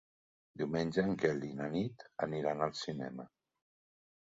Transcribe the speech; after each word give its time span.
Diumenge 0.61 1.03
en 1.09 1.13
Quel 1.25 1.45
i 1.49 1.51
na 1.59 1.69
Nit 1.75 2.07
aniran 2.29 2.67
al 2.69 2.75
cinema. 2.83 3.31